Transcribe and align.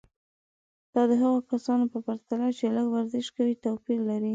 دا 0.93 1.03
د 1.09 1.13
هغو 1.21 1.39
کسانو 1.51 1.85
په 1.93 1.99
پرتله 2.07 2.47
چې 2.57 2.65
لږ 2.75 2.87
ورزش 2.91 3.27
کوي 3.37 3.53
توپیر 3.63 3.99
لري. 4.09 4.29